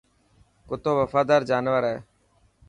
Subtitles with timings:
[0.69, 1.97] ڪتو وفادار جانور هي.